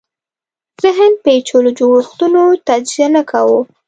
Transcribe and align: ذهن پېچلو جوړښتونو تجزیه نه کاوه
ذهن 0.83 1.11
پېچلو 1.23 1.69
جوړښتونو 1.79 2.41
تجزیه 2.67 3.07
نه 3.15 3.21
کاوه 3.29 3.59